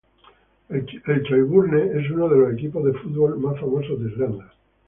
El 0.69 1.23
Shelbourne 1.29 1.91
es 2.03 2.09
uno 2.09 2.27
de 2.27 2.35
los 2.35 2.53
equipos 2.53 2.83
de 2.85 2.93
fútbol 2.93 3.37
más 3.37 3.59
famosos 3.59 3.99
de 3.99 4.09
Irlanda. 4.09 4.51